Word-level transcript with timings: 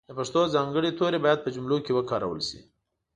د 0.07 0.09
پښتو 0.19 0.41
ځانګړي 0.55 0.91
توري 0.99 1.19
باید 1.25 1.43
په 1.43 1.49
جملو 1.55 1.77
کښې 1.85 1.93
وکارول 1.95 2.39
سي. 2.49 2.59